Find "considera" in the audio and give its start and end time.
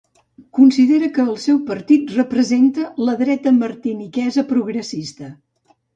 0.59-1.09